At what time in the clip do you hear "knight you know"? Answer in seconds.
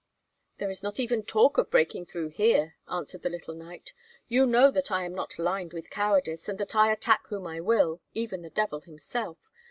3.53-4.71